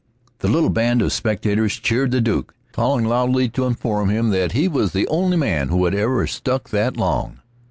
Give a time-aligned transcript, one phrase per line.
[0.39, 4.67] The little band of spectators cheered the Duke, calling loudly to inform him that he
[4.67, 7.41] was the only man who ever had stuck that long.